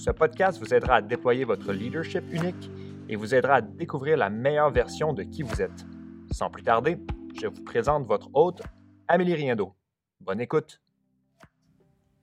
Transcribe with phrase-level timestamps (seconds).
[0.00, 2.70] ce podcast vous aidera à déployer votre leadership unique
[3.10, 5.84] et vous aidera à découvrir la meilleure version de qui vous êtes.
[6.30, 6.96] Sans plus tarder,
[7.38, 8.62] je vous présente votre hôte,
[9.08, 9.74] Amélie Riendo.
[10.18, 10.80] Bonne écoute.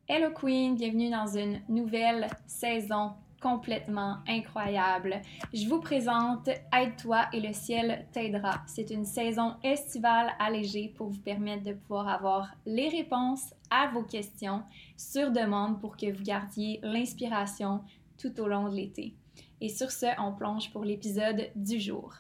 [0.08, 5.22] Hello Queen, bienvenue dans une nouvelle saison complètement incroyable.
[5.54, 8.62] Je vous présente Aide-toi et le ciel t'aidera.
[8.66, 14.04] C'est une saison estivale allégée pour vous permettre de pouvoir avoir les réponses à vos
[14.04, 14.64] questions
[14.96, 17.82] sur demande pour que vous gardiez l'inspiration
[18.18, 19.16] tout au long de l'été.
[19.62, 22.14] Et sur ce, on plonge pour l'épisode du jour.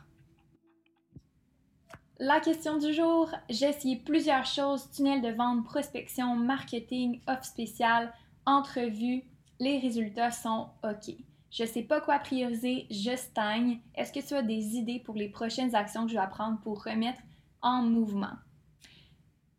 [2.19, 8.11] La question du jour, j'ai essayé plusieurs choses, tunnel de vente, prospection, marketing, offre spéciale,
[8.47, 9.23] entrevue,
[9.59, 11.15] les résultats sont OK.
[11.49, 13.79] Je ne sais pas quoi prioriser, je stagne.
[13.95, 16.83] Est-ce que tu as des idées pour les prochaines actions que je vais prendre pour
[16.83, 17.21] remettre
[17.61, 18.35] en mouvement?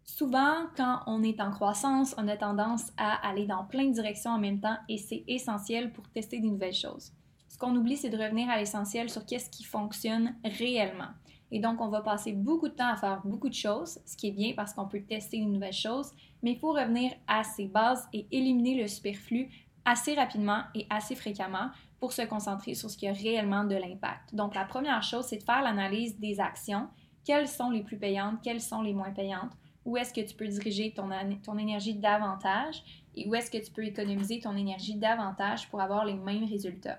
[0.05, 4.33] Souvent, quand on est en croissance, on a tendance à aller dans plein de directions
[4.33, 7.13] en même temps et c'est essentiel pour tester des nouvelles choses.
[7.49, 11.11] Ce qu'on oublie, c'est de revenir à l'essentiel sur qu'est-ce qui fonctionne réellement.
[11.51, 14.29] Et donc, on va passer beaucoup de temps à faire beaucoup de choses, ce qui
[14.29, 16.11] est bien parce qu'on peut tester une nouvelle chose,
[16.43, 21.17] mais il faut revenir à ses bases et éliminer le superflu assez rapidement et assez
[21.17, 24.35] fréquemment pour se concentrer sur ce qui a réellement de l'impact.
[24.35, 26.89] Donc, la première chose, c'est de faire l'analyse des actions.
[27.25, 28.41] Quelles sont les plus payantes?
[28.43, 29.53] Quelles sont les moins payantes?
[29.87, 31.09] Où est-ce que tu peux diriger ton,
[31.43, 32.83] ton énergie davantage?
[33.15, 36.99] Et où est-ce que tu peux économiser ton énergie davantage pour avoir les mêmes résultats?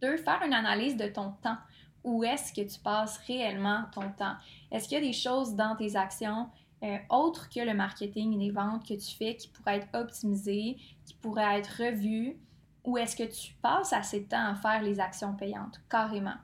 [0.00, 1.58] Deux, faire une analyse de ton temps.
[2.04, 4.36] Où est-ce que tu passes réellement ton temps?
[4.70, 6.48] Est-ce qu'il y a des choses dans tes actions
[6.82, 10.76] euh, autres que le marketing et les ventes que tu fais qui pourraient être optimisées,
[11.04, 12.36] qui pourraient être revues,
[12.84, 16.36] ou est-ce que tu passes assez de temps à faire les actions payantes, carrément?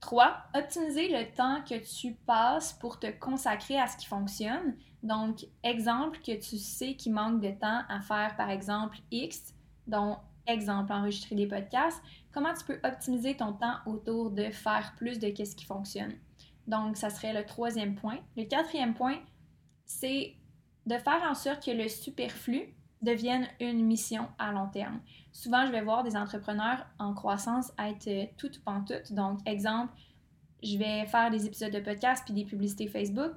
[0.00, 0.34] 3.
[0.54, 4.74] Optimiser le temps que tu passes pour te consacrer à ce qui fonctionne.
[5.02, 9.54] Donc, exemple que tu sais qu'il manque de temps à faire, par exemple, X,
[9.86, 12.02] dont exemple, enregistrer des podcasts.
[12.32, 16.14] Comment tu peux optimiser ton temps autour de faire plus de ce qui fonctionne?
[16.66, 18.18] Donc, ça serait le troisième point.
[18.36, 19.18] Le quatrième point,
[19.86, 20.34] c'est
[20.86, 25.00] de faire en sorte que le superflu devienne une mission à long terme.
[25.32, 29.12] Souvent, je vais voir des entrepreneurs en croissance être tout ou pantoute.
[29.12, 29.92] Donc, exemple,
[30.62, 33.32] je vais faire des épisodes de podcast puis des publicités Facebook.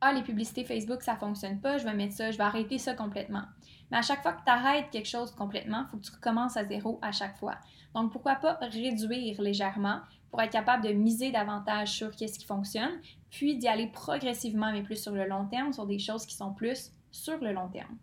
[0.00, 2.94] Ah, les publicités Facebook, ça fonctionne pas, je vais mettre ça, je vais arrêter ça
[2.94, 3.42] complètement.
[3.90, 6.56] Mais à chaque fois que tu arrêtes quelque chose complètement, il faut que tu recommences
[6.56, 7.56] à zéro à chaque fois.
[7.94, 10.00] Donc, pourquoi pas réduire légèrement
[10.30, 13.00] pour être capable de miser davantage sur qu'est-ce qui fonctionne,
[13.30, 16.52] puis d'y aller progressivement, mais plus sur le long terme, sur des choses qui sont
[16.52, 17.96] plus sur le long terme.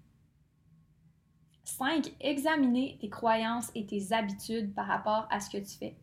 [1.63, 2.13] 5.
[2.19, 5.95] Examiner tes croyances et tes habitudes par rapport à ce que tu fais.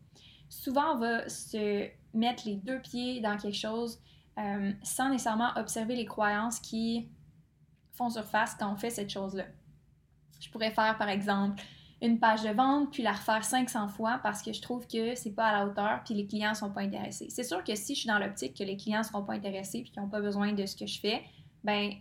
[0.49, 3.99] Souvent, on va se mettre les deux pieds dans quelque chose
[4.39, 7.09] euh, sans nécessairement observer les croyances qui
[7.93, 9.45] font surface quand on fait cette chose-là.
[10.39, 11.63] Je pourrais faire, par exemple,
[12.01, 15.31] une page de vente, puis la refaire 500 fois parce que je trouve que c'est
[15.31, 17.27] pas à la hauteur, puis les clients sont pas intéressés.
[17.29, 19.91] C'est sûr que si je suis dans l'optique que les clients seront pas intéressés, puis
[19.91, 21.23] qu'ils n'ont pas besoin de ce que je fais,
[21.63, 21.93] ben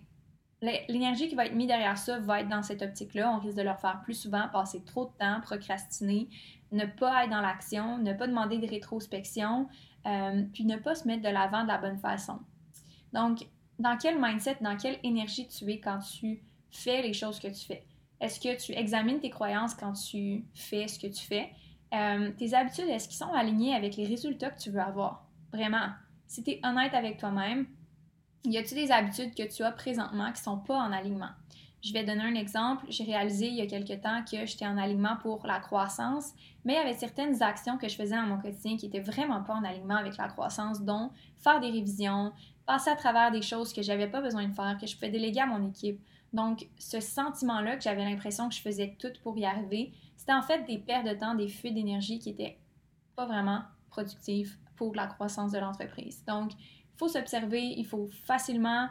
[0.61, 3.33] l'énergie qui va être mise derrière ça va être dans cette optique-là.
[3.33, 6.29] On risque de leur faire plus souvent passer trop de temps, procrastiner,
[6.73, 9.69] ne pas être dans l'action, ne pas demander de rétrospection,
[10.07, 12.39] euh, puis ne pas se mettre de l'avant de la bonne façon.
[13.13, 13.47] Donc,
[13.79, 17.67] dans quel mindset, dans quelle énergie tu es quand tu fais les choses que tu
[17.67, 17.85] fais?
[18.21, 21.51] Est-ce que tu examines tes croyances quand tu fais ce que tu fais?
[21.93, 25.27] Euh, tes habitudes, est-ce qu'ils sont alignés avec les résultats que tu veux avoir?
[25.53, 25.91] Vraiment.
[26.27, 27.67] Si tu es honnête avec toi-même,
[28.45, 31.31] y a-t-il des habitudes que tu as présentement qui ne sont pas en alignement?
[31.83, 32.87] Je vais donner un exemple.
[32.89, 36.33] J'ai réalisé il y a quelque temps que j'étais en alignement pour la croissance,
[36.65, 39.43] mais il y avait certaines actions que je faisais dans mon quotidien qui n'étaient vraiment
[39.43, 42.33] pas en alignement avec la croissance, dont faire des révisions,
[42.67, 45.41] passer à travers des choses que j'avais pas besoin de faire, que je pouvais déléguer
[45.41, 46.01] à mon équipe,
[46.33, 50.43] donc, ce sentiment-là que j'avais l'impression que je faisais tout pour y arriver, c'était en
[50.43, 52.59] fait des pertes de temps, des fuites d'énergie qui étaient
[53.17, 56.25] pas vraiment productives pour la croissance de l'entreprise.
[56.25, 58.89] Donc, il faut s'observer, il faut facilement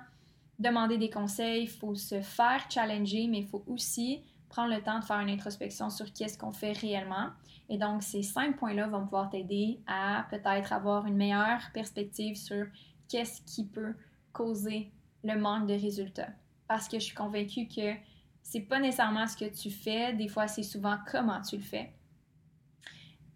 [0.62, 5.00] demander des conseils, il faut se faire challenger, mais il faut aussi prendre le temps
[5.00, 7.30] de faire une introspection sur qu'est-ce qu'on fait réellement.
[7.70, 12.66] Et donc, ces cinq points-là vont pouvoir t'aider à peut-être avoir une meilleure perspective sur
[13.08, 13.96] qu'est-ce qui peut
[14.34, 14.92] causer
[15.24, 16.30] le manque de résultats
[16.72, 17.96] parce que je suis convaincue que
[18.42, 21.94] c'est pas nécessairement ce que tu fais, des fois c'est souvent comment tu le fais.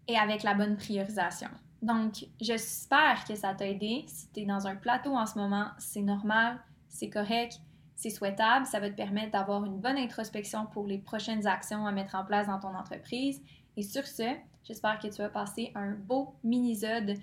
[0.08, 1.48] et avec la bonne priorisation.
[1.82, 4.04] Donc, j'espère que ça t'a aidé.
[4.06, 6.60] Si tu es dans un plateau en ce moment, c'est normal,
[6.96, 7.60] c'est correct,
[7.94, 8.66] c'est souhaitable.
[8.66, 12.24] Ça va te permettre d'avoir une bonne introspection pour les prochaines actions à mettre en
[12.24, 13.42] place dans ton entreprise.
[13.76, 14.34] Et sur ce,
[14.64, 17.14] j'espère que tu vas passer un beau mini-zode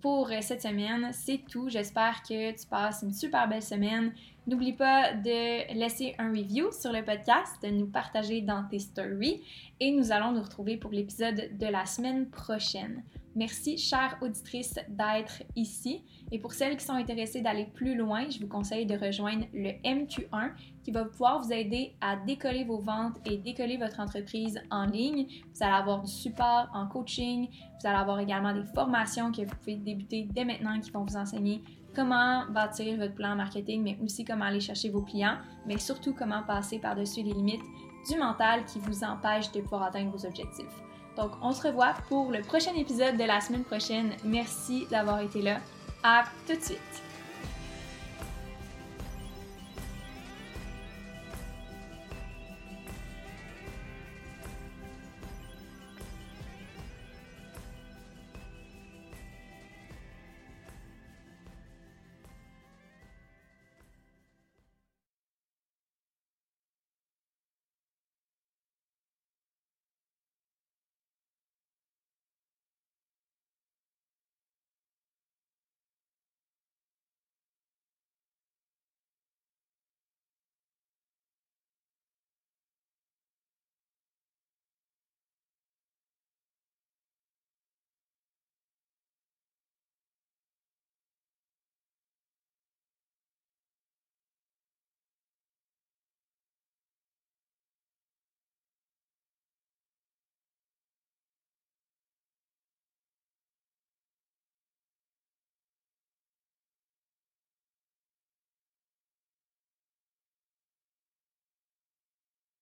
[0.00, 1.10] pour cette semaine.
[1.12, 1.68] C'est tout.
[1.68, 4.12] J'espère que tu passes une super belle semaine.
[4.46, 9.42] N'oublie pas de laisser un review sur le podcast, de nous partager dans tes stories
[9.78, 13.02] et nous allons nous retrouver pour l'épisode de la semaine prochaine.
[13.34, 16.04] Merci, chère auditrice, d'être ici.
[16.30, 19.70] Et pour celles qui sont intéressées d'aller plus loin, je vous conseille de rejoindre le
[19.84, 20.52] MQ1
[20.84, 25.26] qui va pouvoir vous aider à décoller vos ventes et décoller votre entreprise en ligne.
[25.54, 27.48] Vous allez avoir du support en coaching.
[27.48, 31.16] Vous allez avoir également des formations que vous pouvez débuter dès maintenant qui vont vous
[31.16, 31.62] enseigner
[31.94, 35.36] comment bâtir votre plan marketing, mais aussi comment aller chercher vos clients,
[35.66, 37.62] mais surtout comment passer par-dessus les limites
[38.10, 40.82] du mental qui vous empêchent de pouvoir atteindre vos objectifs.
[41.16, 44.12] Donc, on se revoit pour le prochain épisode de la semaine prochaine.
[44.24, 45.58] Merci d'avoir été là.
[46.02, 47.11] À tout de suite!